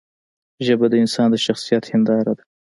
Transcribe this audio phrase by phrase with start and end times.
[0.65, 2.43] ژبه د انسان د شخصیت هنداره ده